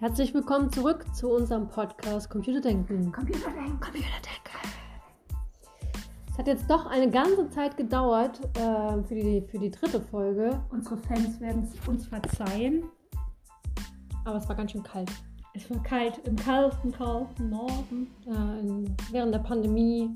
Herzlich 0.00 0.32
willkommen 0.32 0.72
zurück 0.72 1.04
zu 1.14 1.28
unserem 1.28 1.68
Podcast 1.68 2.30
Computerdenken. 2.30 3.12
Computerdenken. 3.12 3.78
Computerdenken. 3.80 4.58
Es 6.30 6.38
hat 6.38 6.46
jetzt 6.46 6.70
doch 6.70 6.86
eine 6.86 7.10
ganze 7.10 7.50
Zeit 7.50 7.76
gedauert 7.76 8.40
äh, 8.56 9.02
für, 9.06 9.14
die, 9.14 9.42
für 9.42 9.58
die 9.58 9.70
dritte 9.70 10.00
Folge, 10.00 10.58
Unsere 10.70 10.96
Fans 10.96 11.38
werden 11.38 11.64
es 11.70 11.86
uns 11.86 12.06
verzeihen. 12.06 12.84
aber 14.24 14.38
es 14.38 14.48
war 14.48 14.56
ganz 14.56 14.72
schön 14.72 14.82
kalt. 14.82 15.10
Es 15.52 15.70
war 15.70 15.82
kalt 15.82 16.16
im 16.24 16.34
kalten, 16.34 16.92
kalten 16.92 17.50
Norden. 17.50 18.06
Äh, 18.26 18.60
in, 18.60 18.96
während 19.10 19.34
der 19.34 19.40
Pandemie. 19.40 20.14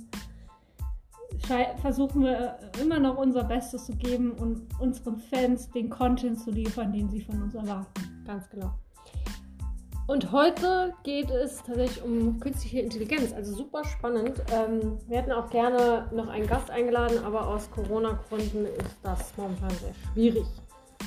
Versuchen 1.82 2.22
wir 2.22 2.58
immer 2.80 2.98
noch 3.00 3.18
unser 3.18 3.44
Bestes 3.44 3.84
zu 3.84 3.92
geben 3.92 4.30
und 4.32 4.62
unseren 4.80 5.18
Fans 5.18 5.70
den 5.72 5.90
Content 5.90 6.40
zu 6.40 6.52
liefern, 6.52 6.90
den 6.90 7.10
sie 7.10 7.20
von 7.20 7.42
uns 7.42 7.54
erwarten. 7.54 8.24
Ganz 8.24 8.48
genau. 8.48 8.72
Und 10.06 10.32
heute 10.32 10.92
geht 11.02 11.30
es 11.30 11.62
tatsächlich 11.62 12.02
um 12.04 12.38
künstliche 12.38 12.80
Intelligenz, 12.80 13.32
also 13.32 13.54
super 13.54 13.84
spannend. 13.84 14.42
Ähm, 14.52 14.98
wir 15.08 15.18
hätten 15.18 15.32
auch 15.32 15.48
gerne 15.48 16.06
noch 16.12 16.28
einen 16.28 16.46
Gast 16.46 16.70
eingeladen, 16.70 17.24
aber 17.24 17.46
aus 17.46 17.70
Corona-Gründen 17.70 18.66
ist 18.66 18.96
das 19.02 19.32
momentan 19.38 19.70
sehr 19.70 19.94
schwierig. 20.12 20.46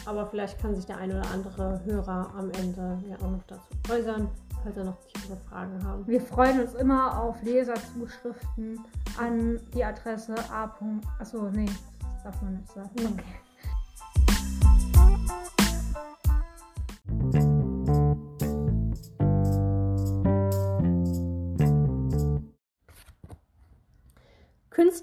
Aber 0.06 0.26
vielleicht 0.26 0.60
kann 0.60 0.74
sich 0.74 0.86
der 0.86 0.98
ein 0.98 1.12
oder 1.12 1.30
andere 1.32 1.80
Hörer 1.86 2.34
am 2.36 2.50
Ende 2.52 2.98
ja 3.08 3.18
auch 3.18 3.30
noch 3.30 3.44
dazu 3.46 3.62
äußern, 3.92 4.30
falls 4.64 4.78
er 4.78 4.86
noch 4.86 4.98
tiefere 5.14 5.38
Fragen 5.48 5.84
haben. 5.86 6.08
Wir 6.08 6.22
freuen 6.22 6.62
uns 6.62 6.74
immer 6.74 7.22
auf 7.22 7.40
Leserzuschriften 7.44 8.80
an 9.20 9.60
die 9.76 9.84
Adresse 9.84 10.34
a. 10.52 10.74
Achso, 11.20 11.50
nee, 11.52 11.70
das 12.00 12.24
darf 12.24 12.42
man 12.42 12.56
nicht 12.56 12.72
sagen. 12.72 12.90
Okay. 12.96 13.47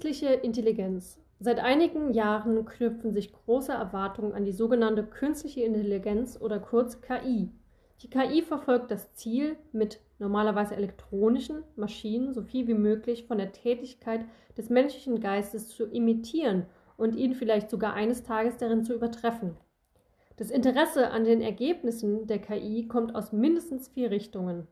Künstliche 0.05 0.35
Intelligenz. 0.35 1.19
Seit 1.39 1.57
einigen 1.57 2.13
Jahren 2.13 2.63
knüpfen 2.63 3.11
sich 3.11 3.33
große 3.33 3.71
Erwartungen 3.71 4.33
an 4.33 4.45
die 4.45 4.51
sogenannte 4.51 5.03
künstliche 5.03 5.61
Intelligenz 5.61 6.39
oder 6.39 6.59
kurz 6.59 7.01
KI. 7.01 7.49
Die 8.03 8.09
KI 8.11 8.43
verfolgt 8.43 8.91
das 8.91 9.15
Ziel, 9.15 9.57
mit 9.71 9.99
normalerweise 10.19 10.75
elektronischen 10.75 11.63
Maschinen 11.75 12.35
so 12.35 12.43
viel 12.43 12.67
wie 12.67 12.75
möglich 12.75 13.25
von 13.25 13.39
der 13.39 13.51
Tätigkeit 13.51 14.25
des 14.55 14.69
menschlichen 14.69 15.21
Geistes 15.21 15.69
zu 15.69 15.85
imitieren 15.87 16.67
und 16.97 17.15
ihn 17.15 17.33
vielleicht 17.33 17.71
sogar 17.71 17.95
eines 17.95 18.21
Tages 18.21 18.57
darin 18.57 18.83
zu 18.83 18.93
übertreffen. 18.93 19.57
Das 20.37 20.51
Interesse 20.51 21.09
an 21.09 21.23
den 21.23 21.41
Ergebnissen 21.41 22.27
der 22.27 22.37
KI 22.37 22.87
kommt 22.87 23.15
aus 23.15 23.31
mindestens 23.31 23.87
vier 23.87 24.11
Richtungen. 24.11 24.67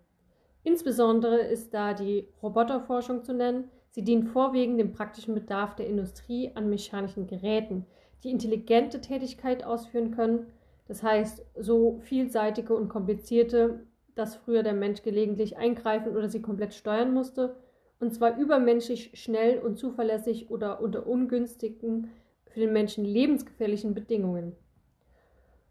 Insbesondere 0.61 1.39
ist 1.39 1.73
da 1.73 1.95
die 1.95 2.27
Roboterforschung 2.43 3.23
zu 3.23 3.33
nennen. 3.33 3.71
Sie 3.94 4.02
dient 4.02 4.27
vorwiegend 4.27 4.80
dem 4.80 4.91
praktischen 4.91 5.36
Bedarf 5.36 5.75
der 5.75 5.86
Industrie 5.86 6.49
an 6.55 6.67
mechanischen 6.67 7.27
Geräten, 7.27 7.86
die 8.23 8.31
intelligente 8.31 9.02
Tätigkeit 9.02 9.63
ausführen 9.63 10.09
können. 10.09 10.47
Das 10.88 11.03
heißt, 11.03 11.45
so 11.59 12.00
vielseitige 12.02 12.73
und 12.75 12.89
komplizierte, 12.89 13.85
dass 14.16 14.35
früher 14.35 14.63
der 14.63 14.73
Mensch 14.73 15.03
gelegentlich 15.03 15.58
eingreifen 15.58 16.17
oder 16.17 16.27
sie 16.27 16.41
komplett 16.41 16.73
steuern 16.73 17.13
musste, 17.13 17.55
und 18.00 18.11
zwar 18.16 18.35
übermenschlich 18.35 19.11
schnell 19.13 19.59
und 19.59 19.77
zuverlässig 19.77 20.50
oder 20.50 20.81
unter 20.81 21.05
ungünstigen, 21.05 22.09
für 22.47 22.61
den 22.61 22.73
Menschen 22.73 23.05
lebensgefährlichen 23.05 23.94
Bedingungen. 23.94 24.55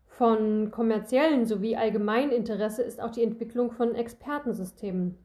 Von 0.06 0.70
kommerziellen 0.70 1.44
sowie 1.44 1.74
allgemeinen 1.74 2.30
Interesse 2.30 2.82
ist 2.82 3.00
auch 3.00 3.10
die 3.10 3.24
Entwicklung 3.24 3.72
von 3.72 3.96
Expertensystemen. 3.96 5.18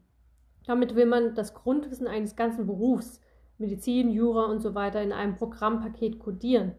Damit 0.67 0.95
will 0.95 1.05
man 1.05 1.33
das 1.33 1.53
Grundwissen 1.53 2.07
eines 2.07 2.35
ganzen 2.35 2.67
Berufs, 2.67 3.21
Medizin, 3.57 4.11
Jura 4.11 4.45
und 4.45 4.59
so 4.59 4.75
weiter 4.75 5.01
in 5.01 5.13
einem 5.13 5.35
Programmpaket 5.35 6.19
kodieren. 6.19 6.73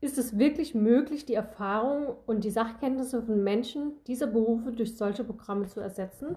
Ist 0.00 0.18
es 0.18 0.38
wirklich 0.38 0.74
möglich, 0.74 1.26
die 1.26 1.34
Erfahrung 1.34 2.14
und 2.26 2.44
die 2.44 2.50
Sachkenntnisse 2.50 3.22
von 3.22 3.42
Menschen 3.42 3.92
dieser 4.06 4.28
Berufe 4.28 4.72
durch 4.72 4.96
solche 4.96 5.24
Programme 5.24 5.66
zu 5.66 5.80
ersetzen? 5.80 6.36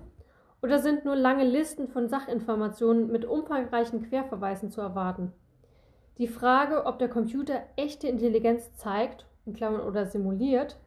Oder 0.61 0.79
sind 0.79 1.05
nur 1.05 1.15
lange 1.15 1.45
Listen 1.45 1.87
von 1.87 2.09
Sachinformationen 2.09 3.11
mit 3.11 3.25
umfangreichen 3.25 4.01
Querverweisen 4.01 4.71
zu 4.71 4.81
erwarten? 4.81 5.31
Die 6.17 6.27
Frage, 6.27 6.85
ob 6.85 6.97
der 6.97 7.09
Computer 7.09 7.61
echte 7.75 8.07
Intelligenz 8.07 8.73
zeigt 8.73 9.27
in 9.45 9.53
Klammern 9.53 9.81
oder 9.81 10.07
simuliert, 10.07 10.79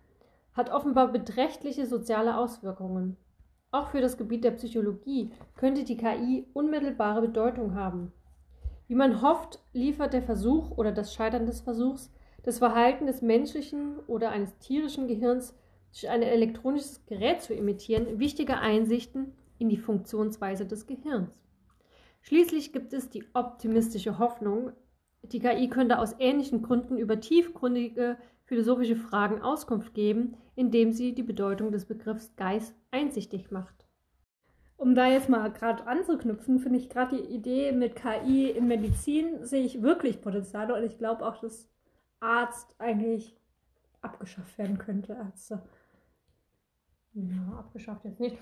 hat 0.55 0.71
offenbar 0.71 1.13
beträchtliche 1.13 1.87
soziale 1.87 2.37
Auswirkungen. 2.37 3.17
Auch 3.71 3.91
für 3.91 4.01
das 4.01 4.17
Gebiet 4.17 4.45
der 4.45 4.53
Psychologie 4.53 5.31
könnte 5.57 5.85
die 5.85 5.97
KI 5.97 6.47
unmittelbare 6.55 7.21
Bedeutung 7.21 7.75
haben. 7.75 8.13
Wie 8.87 8.95
man 8.95 9.21
hofft, 9.21 9.61
liefert 9.75 10.15
der 10.15 10.23
Versuch 10.23 10.71
oder 10.71 10.93
das 10.93 11.13
Scheitern 11.13 11.45
des 11.47 11.61
Versuchs 11.61 12.11
das 12.45 12.59
Verhalten 12.59 13.07
des 13.07 13.21
menschlichen 13.21 13.99
oder 14.07 14.31
eines 14.31 14.57
tierischen 14.59 15.07
Gehirns 15.07 15.55
durch 15.93 16.09
ein 16.09 16.23
elektronisches 16.23 17.05
Gerät 17.05 17.43
zu 17.43 17.53
imitieren 17.53 18.19
wichtige 18.19 18.59
Einsichten 18.59 19.35
in 19.59 19.69
die 19.69 19.77
Funktionsweise 19.77 20.65
des 20.65 20.87
Gehirns. 20.87 21.31
Schließlich 22.23 22.73
gibt 22.73 22.95
es 22.95 23.11
die 23.11 23.25
optimistische 23.35 24.19
Hoffnung, 24.19 24.73
die 25.23 25.41
KI 25.41 25.69
könnte 25.69 25.99
aus 25.99 26.15
ähnlichen 26.19 26.63
Gründen 26.63 26.97
über 26.97 27.21
tiefgründige 27.21 28.17
philosophische 28.49 28.97
Fragen 28.97 29.43
Auskunft 29.43 29.93
geben, 29.93 30.37
indem 30.57 30.93
sie 30.93 31.15
die 31.15 31.23
Bedeutung 31.23 31.71
des 31.71 31.85
Begriffs 31.85 32.35
Geist 32.37 32.75
einsichtig 32.91 33.51
macht. 33.51 33.87
Um 34.79 34.95
da 34.95 35.07
jetzt 35.07 35.29
mal 35.29 35.53
gerade 35.53 35.87
anzuknüpfen, 35.87 36.59
finde 36.59 36.79
ich 36.79 36.89
gerade 36.89 37.17
die 37.17 37.35
Idee 37.35 37.73
mit 37.73 37.95
KI 37.95 38.51
in 38.51 38.67
Medizin 38.67 39.45
sehe 39.45 39.65
ich 39.65 39.83
wirklich 39.83 40.23
Potenziale 40.23 40.75
und 40.75 40.83
ich 40.83 40.97
glaube 40.97 41.27
auch, 41.27 41.37
dass 41.41 41.69
Arzt 42.21 42.75
eigentlich 42.79 43.37
abgeschafft 44.01 44.57
werden 44.57 44.79
könnte, 44.79 45.13
Ärzte. 45.13 45.61
Ja, 47.13 47.59
abgeschafft 47.59 48.05
jetzt 48.05 48.21
nicht. 48.21 48.39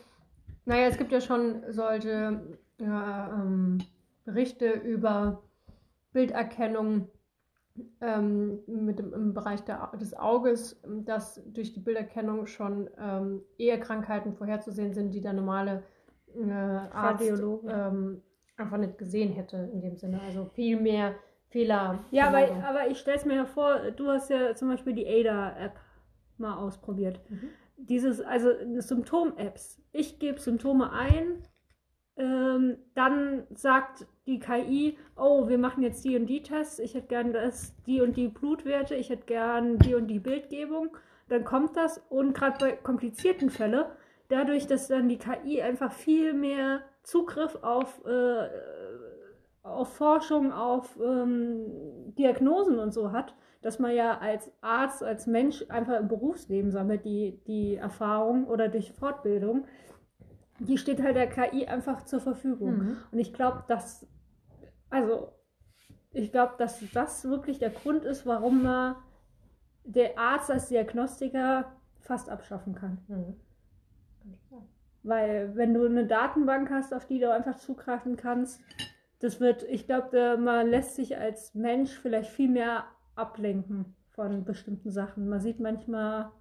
Naja, 0.66 0.86
es 0.86 0.98
gibt 0.98 1.10
ja 1.10 1.20
schon 1.20 1.64
solche 1.68 2.58
ja, 2.78 3.32
ähm, 3.32 3.78
Berichte 4.24 4.70
über 4.70 5.42
Bilderkennung 6.12 7.08
ähm, 8.00 8.60
mit 8.66 8.98
dem, 8.98 9.12
im 9.12 9.34
Bereich 9.34 9.62
der, 9.62 9.92
des 10.00 10.16
Auges, 10.16 10.80
dass 11.04 11.42
durch 11.46 11.72
die 11.72 11.80
Bilderkennung 11.80 12.46
schon 12.46 12.88
ähm, 12.98 13.42
eher 13.58 13.78
Krankheiten 13.78 14.34
vorherzusehen 14.34 14.92
sind, 14.94 15.12
die 15.12 15.20
der 15.20 15.32
normale 15.32 15.82
äh, 16.34 16.50
Arzt 16.50 17.42
ähm, 17.68 18.22
einfach 18.56 18.78
nicht 18.78 18.98
gesehen 18.98 19.32
hätte 19.32 19.70
in 19.72 19.80
dem 19.80 19.96
Sinne. 19.96 20.20
Also 20.20 20.46
viel 20.54 20.80
mehr 20.80 21.14
Fehler. 21.48 22.04
Ja, 22.10 22.28
aber, 22.28 22.50
aber 22.64 22.88
ich 22.88 22.98
stelle 22.98 23.16
es 23.16 23.24
mir 23.24 23.36
ja 23.36 23.44
vor, 23.44 23.90
du 23.92 24.08
hast 24.08 24.30
ja 24.30 24.54
zum 24.54 24.68
Beispiel 24.68 24.92
die 24.92 25.06
ADA-App 25.06 25.78
mal 26.38 26.56
ausprobiert. 26.56 27.20
Mhm. 27.28 27.48
Dieses, 27.76 28.20
also 28.20 28.50
Symptom-Apps. 28.78 29.82
Ich 29.92 30.18
gebe 30.18 30.40
Symptome 30.40 30.92
ein, 30.92 31.42
ähm, 32.16 32.78
dann 32.94 33.44
sagt 33.54 34.06
die 34.26 34.38
KI, 34.38 34.98
oh, 35.16 35.48
wir 35.48 35.58
machen 35.58 35.82
jetzt 35.82 36.04
die 36.04 36.16
und 36.16 36.26
die 36.26 36.42
Tests, 36.42 36.78
ich 36.78 36.94
hätte 36.94 37.08
gern 37.08 37.32
das, 37.32 37.74
die 37.86 38.00
und 38.00 38.16
die 38.16 38.28
Blutwerte, 38.28 38.94
ich 38.94 39.10
hätte 39.10 39.26
gern 39.26 39.78
die 39.78 39.94
und 39.94 40.08
die 40.08 40.18
Bildgebung. 40.18 40.96
Dann 41.28 41.44
kommt 41.44 41.76
das 41.76 42.02
und 42.08 42.34
gerade 42.34 42.58
bei 42.58 42.72
komplizierten 42.72 43.50
Fällen, 43.50 43.84
dadurch, 44.28 44.66
dass 44.66 44.88
dann 44.88 45.08
die 45.08 45.18
KI 45.18 45.60
einfach 45.60 45.92
viel 45.92 46.32
mehr 46.32 46.80
Zugriff 47.02 47.58
auf, 47.62 48.04
äh, 48.06 48.48
auf 49.62 49.94
Forschung, 49.94 50.52
auf 50.52 50.98
ähm, 51.02 52.14
Diagnosen 52.18 52.78
und 52.78 52.94
so 52.94 53.12
hat, 53.12 53.34
dass 53.62 53.78
man 53.78 53.94
ja 53.94 54.18
als 54.18 54.50
Arzt, 54.60 55.02
als 55.02 55.26
Mensch 55.26 55.64
einfach 55.68 55.98
im 55.98 56.08
Berufsleben 56.08 56.70
sammelt, 56.70 57.04
die, 57.04 57.40
die 57.46 57.76
Erfahrung 57.76 58.46
oder 58.46 58.68
durch 58.68 58.92
Fortbildung, 58.92 59.66
die 60.58 60.78
steht 60.78 61.02
halt 61.02 61.16
der 61.16 61.28
KI 61.28 61.66
einfach 61.66 62.04
zur 62.04 62.20
Verfügung. 62.20 62.76
Mhm. 62.78 62.96
Und 63.10 63.18
ich 63.18 63.32
glaube, 63.32 63.64
dass, 63.68 64.06
also, 64.90 65.32
ich 66.12 66.32
glaube, 66.32 66.54
dass 66.58 66.82
das 66.92 67.24
wirklich 67.24 67.58
der 67.58 67.70
Grund 67.70 68.04
ist, 68.04 68.26
warum 68.26 68.62
man 68.62 68.96
der 69.84 70.18
Arzt 70.18 70.50
als 70.50 70.68
Diagnostiker 70.68 71.76
fast 72.00 72.28
abschaffen 72.28 72.74
kann. 72.74 72.98
Mhm. 73.08 73.36
Weil 75.02 75.54
wenn 75.54 75.72
du 75.72 75.86
eine 75.86 76.06
Datenbank 76.06 76.70
hast, 76.70 76.92
auf 76.92 77.06
die 77.06 77.20
du 77.20 77.32
einfach 77.32 77.56
zugreifen 77.56 78.16
kannst, 78.16 78.60
das 79.20 79.40
wird, 79.40 79.62
ich 79.62 79.86
glaube, 79.86 80.36
man 80.36 80.68
lässt 80.68 80.96
sich 80.96 81.16
als 81.16 81.54
Mensch 81.54 81.92
vielleicht 81.92 82.30
viel 82.30 82.48
mehr 82.48 82.84
ablenken 83.14 83.94
von 84.10 84.44
bestimmten 84.44 84.90
Sachen. 84.90 85.28
Man 85.28 85.40
sieht 85.40 85.60
manchmal, 85.60 86.32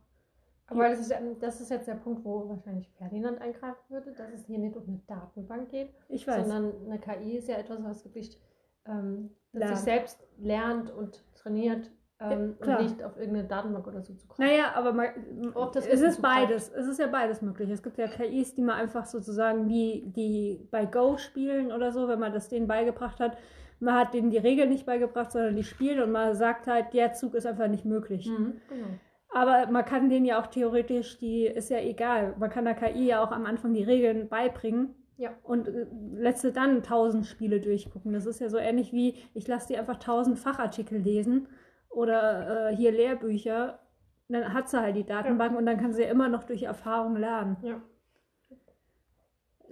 Aber 0.68 0.90
das 0.90 1.00
ist, 1.00 1.14
das 1.42 1.62
ist 1.62 1.70
jetzt 1.70 1.88
der 1.88 1.96
Punkt, 1.96 2.26
wo 2.26 2.50
wahrscheinlich 2.50 2.90
Ferdinand 2.98 3.40
eingreifen 3.40 3.84
würde, 3.90 4.14
dass 4.14 4.32
es 4.34 4.46
hier 4.46 4.58
nicht 4.58 4.76
um 4.76 4.84
eine 4.88 5.02
Datenbank 5.06 5.70
geht, 5.70 5.94
ich 6.10 6.28
weiß, 6.28 6.48
sondern 6.48 6.74
eine 6.86 7.00
KI 7.00 7.38
ist 7.38 7.48
ja 7.48 7.58
etwas, 7.58 7.84
was 7.84 8.04
wirklich 8.04 8.40
ähm, 8.88 9.30
sich 9.54 9.78
selbst 9.78 10.24
lernt 10.38 10.92
und 10.92 11.24
trainiert 11.36 11.92
ähm, 12.20 12.56
klar. 12.60 12.80
und 12.80 12.86
nicht 12.86 13.04
auf 13.04 13.18
irgendeine 13.18 13.48
Datenbank 13.48 13.88
oder 13.88 14.02
so 14.02 14.14
zu 14.14 14.28
kommen. 14.28 14.48
Naja, 14.48 14.72
aber 14.74 14.94
das 15.74 15.86
es 15.86 16.02
ist 16.02 16.22
beides. 16.22 16.70
Es 16.70 16.88
ist 16.88 17.00
ja 17.00 17.08
beides 17.08 17.42
möglich. 17.42 17.70
Es 17.70 17.84
gibt 17.84 17.98
ja 17.98 18.08
KIs, 18.08 18.56
die 18.56 18.62
man 18.62 18.76
einfach 18.76 19.06
sozusagen 19.06 19.68
wie 19.68 20.04
die 20.16 20.68
bei 20.72 20.86
Go 20.86 21.18
spielen 21.18 21.72
oder 21.72 21.92
so, 21.92 22.08
wenn 22.08 22.20
man 22.20 22.34
das 22.34 22.50
denen 22.50 22.68
beigebracht 22.68 23.20
hat. 23.20 23.38
Man 23.80 23.96
hat 23.96 24.14
denen 24.14 24.30
die 24.30 24.38
Regeln 24.38 24.70
nicht 24.70 24.86
beigebracht, 24.86 25.34
sondern 25.34 25.56
die 25.56 25.64
spielen 25.64 26.02
und 26.02 26.12
man 26.12 26.34
sagt 26.34 26.68
halt, 26.68 26.94
der 26.94 27.14
Zug 27.14 27.36
ist 27.36 27.46
einfach 27.46 27.68
nicht 27.68 27.84
möglich. 27.84 28.28
Mhm, 28.28 28.62
genau. 28.70 28.88
Aber 29.36 29.70
man 29.70 29.84
kann 29.84 30.10
denen 30.10 30.26
ja 30.26 30.42
auch 30.42 30.48
theoretisch, 30.48 31.18
die 31.18 31.46
ist 31.46 31.70
ja 31.70 31.80
egal. 31.80 32.36
Man 32.40 32.50
kann 32.50 32.64
der 32.64 32.74
KI 32.74 33.08
ja 33.08 33.22
auch 33.22 33.32
am 33.32 33.46
Anfang 33.46 33.74
die 33.74 33.84
Regeln 33.84 34.30
beibringen 34.30 34.96
Ja. 35.18 35.32
und 35.44 35.68
äh, 35.68 35.88
lässt 36.14 36.40
sie 36.42 36.54
dann 36.54 36.84
tausend 36.84 37.26
Spiele 37.26 37.60
durchgucken. 37.60 38.14
Das 38.14 38.26
ist 38.26 38.40
ja 38.40 38.48
so 38.48 38.58
ähnlich 38.58 38.94
wie, 38.94 39.16
ich 39.34 39.46
lasse 39.46 39.68
die 39.68 39.78
einfach 39.78 39.98
tausend 39.98 40.40
Fachartikel 40.40 41.00
lesen 41.00 41.50
oder 41.90 42.70
äh, 42.72 42.76
hier 42.78 42.94
Lehrbücher. 42.94 43.80
Dann 44.30 44.54
hat 44.54 44.70
sie 44.70 44.80
halt 44.80 44.96
die 44.96 45.06
Datenbank 45.06 45.58
und 45.58 45.66
dann 45.66 45.78
kann 45.82 45.92
sie 45.92 46.04
ja 46.04 46.10
immer 46.10 46.30
noch 46.30 46.46
durch 46.46 46.64
Erfahrung 46.64 47.18
lernen. 47.18 47.58
Ja. 47.62 47.82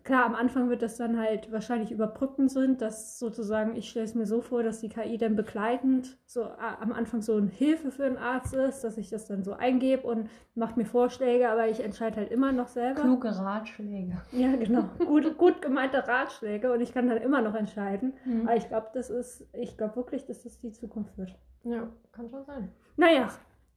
Klar, 0.03 0.25
am 0.25 0.35
Anfang 0.35 0.69
wird 0.69 0.81
das 0.81 0.97
dann 0.97 1.17
halt 1.17 1.49
wahrscheinlich 1.51 1.91
überbrückend 1.91 2.51
sind, 2.51 2.81
dass 2.81 3.19
sozusagen, 3.19 3.77
ich 3.77 3.89
stelle 3.89 4.03
es 4.03 4.15
mir 4.15 4.25
so 4.25 4.41
vor, 4.41 4.61
dass 4.61 4.81
die 4.81 4.89
KI 4.89 5.17
dann 5.17 5.37
begleitend 5.37 6.17
so 6.25 6.43
am 6.43 6.91
Anfang 6.91 7.21
so 7.21 7.37
eine 7.37 7.47
Hilfe 7.47 7.89
für 7.89 8.03
einen 8.03 8.17
Arzt 8.17 8.53
ist, 8.53 8.83
dass 8.83 8.97
ich 8.97 9.09
das 9.09 9.27
dann 9.27 9.43
so 9.43 9.53
eingebe 9.53 10.05
und 10.05 10.29
macht 10.55 10.75
mir 10.75 10.85
Vorschläge, 10.85 11.49
aber 11.49 11.69
ich 11.69 11.81
entscheide 11.81 12.17
halt 12.17 12.31
immer 12.31 12.51
noch 12.51 12.67
selber. 12.67 13.01
Kluge 13.01 13.29
Ratschläge. 13.29 14.21
Ja, 14.33 14.55
genau. 14.55 14.89
gut, 15.05 15.37
gut 15.37 15.61
gemeinte 15.61 16.05
Ratschläge 16.05 16.73
und 16.73 16.81
ich 16.81 16.93
kann 16.93 17.07
dann 17.07 17.17
immer 17.17 17.41
noch 17.41 17.55
entscheiden. 17.55 18.13
Mhm. 18.25 18.47
Aber 18.47 18.57
ich 18.57 18.67
glaube, 18.67 18.87
das 18.93 19.09
ist, 19.09 19.47
ich 19.53 19.77
glaube 19.77 19.95
wirklich, 19.95 20.25
dass 20.25 20.43
das 20.43 20.59
die 20.59 20.71
Zukunft 20.71 21.17
wird. 21.17 21.33
Ja, 21.63 21.87
kann 22.11 22.29
schon 22.29 22.43
sein. 22.43 22.71
Naja, 22.97 23.29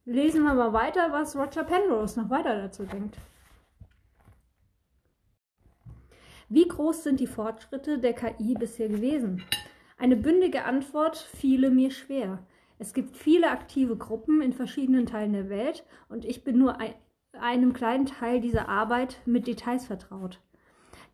lesen 0.03 0.43
wir 0.43 0.53
mal 0.53 0.73
weiter, 0.73 1.11
was 1.11 1.37
Roger 1.37 1.63
Penrose 1.63 2.19
noch 2.19 2.29
weiter 2.29 2.61
dazu 2.61 2.83
denkt. 2.83 3.17
Wie 6.49 6.65
groß 6.65 7.03
sind 7.03 7.19
die 7.19 7.27
Fortschritte 7.27 7.99
der 7.99 8.13
KI 8.13 8.53
bisher 8.53 8.87
gewesen? 8.87 9.43
Eine 9.97 10.15
bündige 10.15 10.63
Antwort 10.63 11.17
fiele 11.17 11.69
mir 11.69 11.91
schwer. 11.91 12.39
Es 12.79 12.93
gibt 12.93 13.17
viele 13.17 13.51
aktive 13.51 13.97
Gruppen 13.97 14.41
in 14.41 14.53
verschiedenen 14.53 15.05
Teilen 15.05 15.33
der 15.33 15.49
Welt 15.49 15.83
und 16.07 16.23
ich 16.23 16.45
bin 16.45 16.57
nur 16.57 16.79
ein, 16.79 16.93
einem 17.33 17.73
kleinen 17.73 18.05
Teil 18.05 18.39
dieser 18.39 18.69
Arbeit 18.69 19.19
mit 19.25 19.45
Details 19.45 19.87
vertraut. 19.87 20.39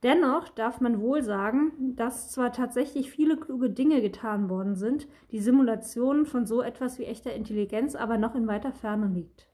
Dennoch 0.03 0.50
darf 0.50 0.81
man 0.81 1.01
wohl 1.01 1.24
sagen, 1.24 1.95
dass 1.95 2.30
zwar 2.30 2.51
tatsächlich 2.51 3.09
viele 3.09 3.35
kluge 3.35 3.71
Dinge 3.71 4.01
getan 4.01 4.51
worden 4.51 4.75
sind, 4.75 5.07
die 5.31 5.39
Simulation 5.39 6.27
von 6.27 6.45
so 6.45 6.62
etwas 6.62 7.00
wie 7.00 7.06
echter 7.06 7.33
Intelligenz 7.33 7.95
aber 7.95 8.19
noch 8.19 8.35
in 8.35 8.45
weiter 8.45 8.71
Ferne 8.71 9.07
liegt. 9.07 9.47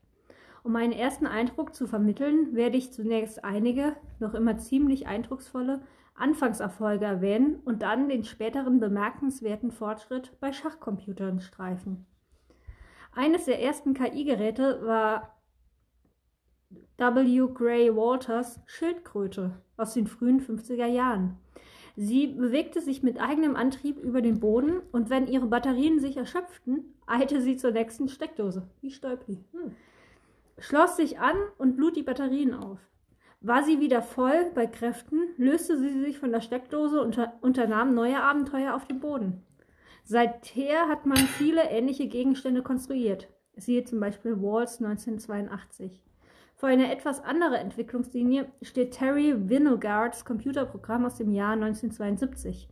Um 0.63 0.75
einen 0.75 0.91
ersten 0.91 1.25
Eindruck 1.25 1.73
zu 1.73 1.87
vermitteln, 1.87 2.55
werde 2.55 2.77
ich 2.77 2.91
zunächst 2.91 3.43
einige, 3.43 3.95
noch 4.19 4.33
immer 4.33 4.57
ziemlich 4.57 5.07
eindrucksvolle, 5.07 5.81
Anfangserfolge 6.15 7.05
erwähnen 7.05 7.61
und 7.63 7.81
dann 7.81 8.09
den 8.09 8.25
späteren 8.25 8.79
bemerkenswerten 8.79 9.71
Fortschritt 9.71 10.37
bei 10.39 10.51
Schachcomputern 10.51 11.39
streifen. 11.39 12.05
Eines 13.13 13.45
der 13.45 13.61
ersten 13.61 13.93
KI-Geräte 13.93 14.81
war 14.83 15.39
W. 16.97 17.47
Gray 17.53 17.95
Walters 17.95 18.59
Schildkröte 18.65 19.61
aus 19.77 19.93
den 19.93 20.07
frühen 20.07 20.41
50er 20.41 20.85
Jahren. 20.85 21.37
Sie 21.95 22.27
bewegte 22.27 22.81
sich 22.81 23.03
mit 23.03 23.19
eigenem 23.19 23.55
Antrieb 23.55 23.97
über 23.97 24.21
den 24.21 24.39
Boden 24.39 24.81
und 24.91 25.09
wenn 25.09 25.27
ihre 25.27 25.47
Batterien 25.47 25.99
sich 25.99 26.17
erschöpften, 26.17 26.93
eilte 27.07 27.41
sie 27.41 27.57
zur 27.57 27.71
nächsten 27.71 28.07
Steckdose, 28.09 28.69
wie 28.81 28.91
Stäubli. 28.91 29.43
Hm. 29.51 29.75
Schloss 30.59 30.97
sich 30.97 31.19
an 31.19 31.35
und 31.57 31.77
lud 31.77 31.95
die 31.95 32.03
Batterien 32.03 32.53
auf. 32.53 32.79
War 33.41 33.63
sie 33.63 33.79
wieder 33.79 34.01
voll 34.01 34.51
bei 34.53 34.67
Kräften, 34.67 35.21
löste 35.37 35.77
sie 35.77 36.01
sich 36.01 36.19
von 36.19 36.31
der 36.31 36.41
Steckdose 36.41 37.01
und 37.01 37.17
unter 37.17 37.33
unternahm 37.41 37.93
neue 37.93 38.21
Abenteuer 38.21 38.75
auf 38.75 38.85
dem 38.85 38.99
Boden. 38.99 39.43
Seither 40.03 40.89
hat 40.89 41.05
man 41.05 41.17
viele 41.17 41.69
ähnliche 41.69 42.07
Gegenstände 42.07 42.61
konstruiert. 42.61 43.29
Siehe 43.55 43.85
zum 43.85 43.99
Beispiel 43.99 44.41
Walls 44.41 44.81
1982. 44.81 46.03
Für 46.55 46.67
eine 46.67 46.91
etwas 46.91 47.23
andere 47.23 47.57
Entwicklungslinie 47.57 48.51
steht 48.61 48.91
Terry 48.91 49.33
Winogrards 49.49 50.25
Computerprogramm 50.25 51.05
aus 51.05 51.15
dem 51.15 51.31
Jahr 51.31 51.53
1972. 51.53 52.67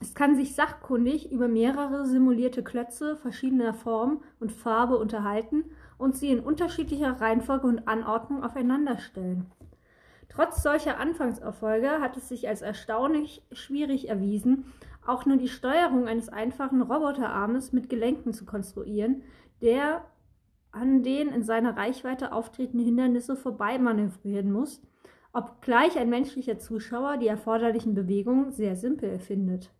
Es 0.00 0.14
kann 0.14 0.34
sich 0.34 0.54
sachkundig 0.54 1.30
über 1.30 1.46
mehrere 1.46 2.06
simulierte 2.06 2.64
Klötze 2.64 3.16
verschiedener 3.16 3.74
Form 3.74 4.22
und 4.40 4.50
Farbe 4.50 4.96
unterhalten 4.96 5.64
und 5.98 6.16
sie 6.16 6.30
in 6.30 6.40
unterschiedlicher 6.40 7.20
Reihenfolge 7.20 7.66
und 7.66 7.88
Anordnung 7.88 8.42
aufeinander 8.42 8.98
stellen. 8.98 9.50
Trotz 10.28 10.62
solcher 10.62 10.98
Anfangserfolge 10.98 12.00
hat 12.00 12.16
es 12.16 12.28
sich 12.28 12.48
als 12.48 12.62
erstaunlich 12.62 13.42
schwierig 13.52 14.08
erwiesen, 14.08 14.72
auch 15.06 15.26
nur 15.26 15.36
die 15.36 15.48
Steuerung 15.48 16.06
eines 16.06 16.28
einfachen 16.28 16.82
Roboterarmes 16.82 17.72
mit 17.72 17.88
Gelenken 17.88 18.32
zu 18.32 18.44
konstruieren, 18.44 19.22
der 19.62 20.04
an 20.70 21.02
den 21.02 21.28
in 21.28 21.42
seiner 21.42 21.76
Reichweite 21.76 22.32
auftretenden 22.32 22.84
Hindernisse 22.84 23.36
vorbei 23.36 23.78
manövrieren 23.78 24.52
muss, 24.52 24.82
obgleich 25.32 25.98
ein 25.98 26.10
menschlicher 26.10 26.58
Zuschauer 26.58 27.16
die 27.16 27.26
erforderlichen 27.26 27.94
Bewegungen 27.94 28.52
sehr 28.52 28.76
simpel 28.76 29.18
findet. 29.18 29.72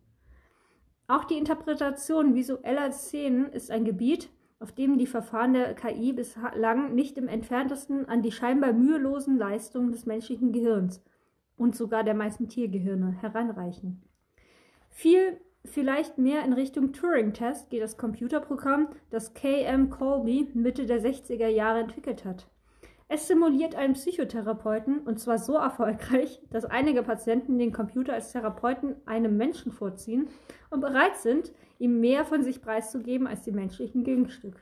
Auch 1.07 1.23
die 1.23 1.37
Interpretation 1.37 2.35
visueller 2.35 2.91
Szenen 2.91 3.51
ist 3.51 3.71
ein 3.71 3.85
Gebiet, 3.85 4.29
auf 4.59 4.73
dem 4.73 4.97
die 4.97 5.07
Verfahren 5.07 5.53
der 5.53 5.73
KI 5.73 6.13
bislang 6.13 6.93
nicht 6.93 7.17
im 7.17 7.27
entferntesten 7.27 8.07
an 8.07 8.21
die 8.21 8.31
scheinbar 8.31 8.73
mühelosen 8.73 9.37
Leistungen 9.37 9.91
des 9.91 10.05
menschlichen 10.05 10.51
Gehirns 10.51 11.01
und 11.57 11.75
sogar 11.75 12.03
der 12.03 12.13
meisten 12.13 12.49
Tiergehirne 12.49 13.17
heranreichen. 13.21 14.01
Viel 14.89 15.39
vielleicht 15.65 16.17
mehr 16.17 16.43
in 16.43 16.53
Richtung 16.53 16.93
Turing-Test 16.93 17.69
geht 17.69 17.81
das 17.81 17.97
Computerprogramm, 17.97 18.89
das 19.09 19.33
K.M. 19.33 19.89
Colby 19.89 20.49
Mitte 20.53 20.85
der 20.85 21.01
60er 21.01 21.47
Jahre 21.47 21.79
entwickelt 21.79 22.25
hat. 22.25 22.49
Es 23.11 23.27
simuliert 23.27 23.73
einen 23.73 23.93
Psychotherapeuten 23.93 24.99
und 24.99 25.19
zwar 25.19 25.39
so 25.39 25.55
erfolgreich, 25.55 26.39
dass 26.51 26.63
einige 26.63 27.01
Patienten 27.01 27.57
den 27.57 27.73
Computer 27.73 28.13
als 28.13 28.31
Therapeuten 28.31 28.95
einem 29.07 29.35
Menschen 29.35 29.71
vorziehen 29.71 30.27
und 30.69 30.81
bereit 30.81 31.17
sind, 31.17 31.51
ihm 31.79 31.99
mehr 31.99 32.23
von 32.23 32.43
sich 32.43 32.61
preiszugeben 32.61 33.25
als 33.25 33.41
die 33.41 33.51
menschlichen 33.51 34.03
Gegenstück. 34.03 34.61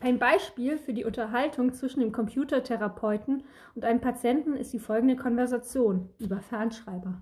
Ein 0.00 0.20
Beispiel 0.20 0.78
für 0.78 0.92
die 0.92 1.04
Unterhaltung 1.04 1.72
zwischen 1.72 1.98
dem 1.98 2.12
Computertherapeuten 2.12 3.42
und 3.74 3.84
einem 3.84 4.00
Patienten 4.00 4.54
ist 4.54 4.72
die 4.72 4.78
folgende 4.78 5.16
Konversation 5.16 6.10
über 6.20 6.40
Fernschreiber. 6.40 7.20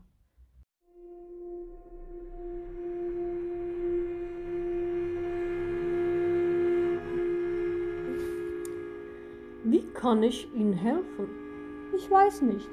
Wie 9.69 9.83
kann 9.95 10.23
ich 10.23 10.49
Ihnen 10.55 10.75
helfen? 10.75 11.27
Ich 11.97 12.09
weiß 12.09 12.43
nicht. 12.43 12.69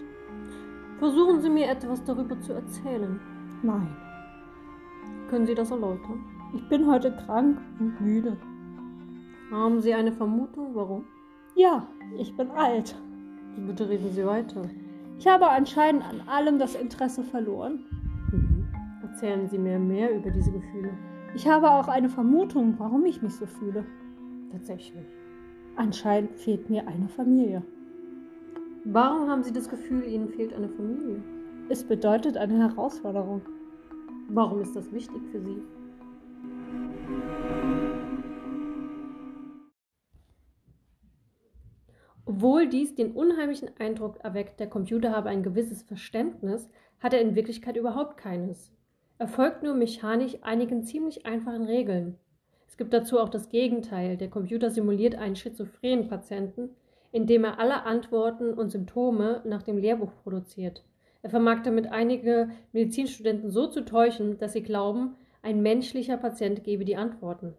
Versuchen 0.99 1.41
Sie 1.41 1.49
mir 1.49 1.67
etwas 1.67 2.03
darüber 2.03 2.39
zu 2.39 2.53
erzählen. 2.53 3.19
Nein. 3.63 3.87
Können 5.27 5.47
Sie 5.47 5.55
das 5.55 5.71
erläutern? 5.71 6.23
Ich 6.53 6.69
bin 6.69 6.85
heute 6.85 7.11
krank 7.25 7.59
und 7.79 7.99
müde. 7.99 8.37
Haben 9.49 9.81
Sie 9.81 9.91
eine 9.91 10.11
Vermutung, 10.11 10.75
warum? 10.75 11.05
Ja, 11.55 11.87
ich 12.15 12.37
bin 12.37 12.51
alt. 12.51 12.95
Bitte 13.65 13.89
reden 13.89 14.11
Sie 14.11 14.23
weiter. 14.23 14.61
Ich 15.17 15.25
habe 15.25 15.49
anscheinend 15.49 16.03
an 16.03 16.21
allem 16.27 16.59
das 16.59 16.75
Interesse 16.75 17.23
verloren. 17.23 17.85
Mhm. 18.31 18.67
Erzählen 19.01 19.47
Sie 19.47 19.57
mir 19.57 19.79
mehr 19.79 20.15
über 20.15 20.29
diese 20.29 20.51
Gefühle. 20.51 20.91
Ich 21.33 21.47
habe 21.47 21.71
auch 21.71 21.87
eine 21.87 22.09
Vermutung, 22.09 22.75
warum 22.77 23.03
ich 23.05 23.23
mich 23.23 23.33
so 23.33 23.47
fühle. 23.47 23.83
Tatsächlich. 24.51 25.22
Anscheinend 25.75 26.35
fehlt 26.35 26.69
mir 26.69 26.87
eine 26.87 27.07
Familie. 27.07 27.63
Warum 28.85 29.29
haben 29.29 29.43
Sie 29.43 29.51
das 29.51 29.69
Gefühl, 29.69 30.05
Ihnen 30.05 30.29
fehlt 30.29 30.53
eine 30.53 30.69
Familie? 30.69 31.23
Es 31.69 31.83
bedeutet 31.83 32.37
eine 32.37 32.59
Herausforderung. 32.59 33.41
Warum 34.29 34.61
ist 34.61 34.75
das 34.75 34.91
wichtig 34.91 35.21
für 35.31 35.41
Sie? 35.41 35.61
Obwohl 42.25 42.67
dies 42.67 42.93
den 42.93 43.11
unheimlichen 43.11 43.69
Eindruck 43.79 44.19
erweckt, 44.23 44.59
der 44.59 44.69
Computer 44.69 45.11
habe 45.11 45.29
ein 45.29 45.43
gewisses 45.43 45.81
Verständnis, 45.81 46.69
hat 46.99 47.13
er 47.13 47.21
in 47.21 47.35
Wirklichkeit 47.35 47.77
überhaupt 47.77 48.17
keines. 48.17 48.71
Er 49.17 49.27
folgt 49.27 49.63
nur 49.63 49.75
mechanisch 49.75 50.37
einigen 50.41 50.83
ziemlich 50.83 51.25
einfachen 51.25 51.63
Regeln. 51.63 52.17
Es 52.73 52.77
gibt 52.77 52.91
dazu 52.91 53.19
auch 53.19 53.29
das 53.29 53.49
Gegenteil. 53.49 54.17
Der 54.17 54.31
Computer 54.31 54.71
simuliert 54.71 55.13
einen 55.13 55.35
schizophrenen 55.35 56.07
Patienten, 56.07 56.71
indem 57.11 57.43
er 57.43 57.59
alle 57.59 57.83
Antworten 57.83 58.51
und 58.51 58.71
Symptome 58.71 59.43
nach 59.45 59.61
dem 59.61 59.77
Lehrbuch 59.77 60.11
produziert. 60.23 60.83
Er 61.21 61.29
vermag 61.29 61.61
damit 61.61 61.91
einige 61.91 62.49
Medizinstudenten 62.71 63.51
so 63.51 63.67
zu 63.67 63.85
täuschen, 63.85 64.39
dass 64.39 64.53
sie 64.53 64.63
glauben, 64.63 65.15
ein 65.43 65.61
menschlicher 65.61 66.17
Patient 66.17 66.63
gebe 66.63 66.83
die 66.83 66.95
Antworten. 66.95 67.53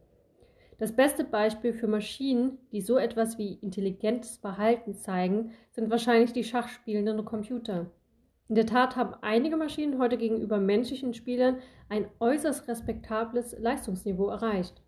Das 0.78 0.96
beste 0.96 1.22
Beispiel 1.22 1.74
für 1.74 1.86
Maschinen, 1.86 2.58
die 2.72 2.80
so 2.80 2.98
etwas 2.98 3.38
wie 3.38 3.52
intelligentes 3.62 4.38
Verhalten 4.38 4.96
zeigen, 4.96 5.52
sind 5.70 5.90
wahrscheinlich 5.90 6.32
die 6.32 6.42
schachspielenden 6.42 7.24
Computer. 7.24 7.86
In 8.48 8.56
der 8.56 8.66
Tat 8.66 8.96
haben 8.96 9.14
einige 9.20 9.56
Maschinen 9.56 10.00
heute 10.00 10.18
gegenüber 10.18 10.58
menschlichen 10.58 11.14
Spielern 11.14 11.58
ein 11.88 12.06
äußerst 12.18 12.66
respektables 12.66 13.56
Leistungsniveau 13.60 14.28
erreicht. 14.28 14.83